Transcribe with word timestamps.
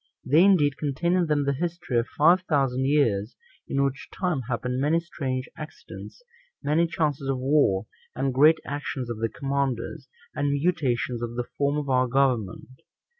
They, 0.25 0.43
indeed, 0.43 0.77
contain 0.77 1.13
in 1.13 1.27
them 1.27 1.45
the 1.45 1.53
history 1.53 1.99
of 1.99 2.07
five 2.07 2.41
thousand 2.49 2.87
years; 2.87 3.35
in 3.67 3.83
which 3.83 4.09
time 4.11 4.41
happened 4.49 4.81
many 4.81 4.99
strange 4.99 5.47
accidents, 5.55 6.23
many 6.63 6.87
chances 6.87 7.29
of 7.29 7.37
war, 7.37 7.85
and 8.15 8.33
great 8.33 8.57
actions 8.65 9.11
of 9.11 9.19
the 9.19 9.29
commanders, 9.29 10.09
and 10.33 10.53
mutations 10.53 11.21
of 11.21 11.35
the 11.35 11.45
form 11.55 11.77
of 11.77 11.87
our 11.87 12.07
government. 12.07 12.81